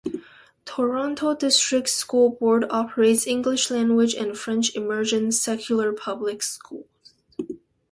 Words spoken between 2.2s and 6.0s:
Board operates English-language and French Immersion secular